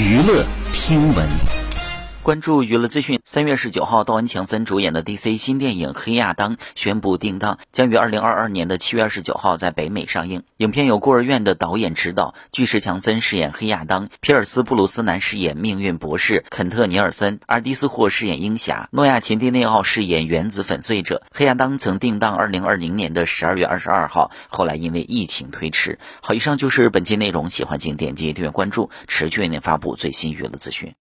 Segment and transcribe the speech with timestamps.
[0.00, 1.59] 娱乐听闻。
[2.22, 10.42] 关注娱乐资讯，三月十九号，道恩·强森主演的 DC 新电影《黑亚当》宣布定档，将于二零二二年的七月二十九号在北美上映。
[10.58, 21.22] 影片由孤儿院的导演执导，巨石强森饰演黑亚当，皮尔斯·布鲁斯南饰演命运博士，肯特·尼尔森、阿迪斯霍饰演鹰侠，诺亚·秦蒂内奥饰演原子粉碎者。
[21.32, 25.98] 黑亚当曾定档二零二零年的十二月二十二号，后来因为疫情推迟。
[26.20, 30.94] 好，以上就是本期内容，喜欢请点击订阅关注，持续为您发布最新娱乐资讯。